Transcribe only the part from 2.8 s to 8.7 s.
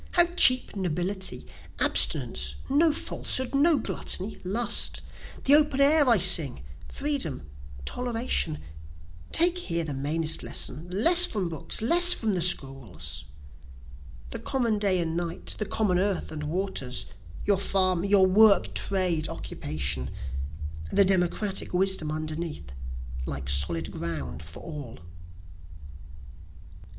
falsehood, no gluttony, lust; The open air I sing, freedom, toleration,